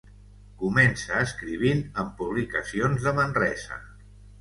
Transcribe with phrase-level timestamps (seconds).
[0.61, 3.83] Comença escrivint en publicacions de Manresa.